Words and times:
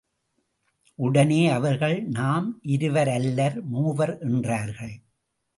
உடனே 0.95 1.47
அவர்கள் 1.47 2.03
நாம் 2.03 2.59
இருவர் 2.61 3.09
அல்லர், 3.09 3.63
மூவர் 3.63 4.17
என்றார்கள். 4.19 4.95